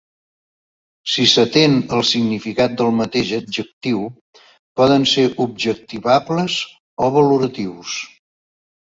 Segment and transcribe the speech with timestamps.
[1.15, 3.99] Si s'atén al significat del mateix adjectiu,
[4.81, 6.57] poden ser objectivables
[7.05, 7.93] o valoratius.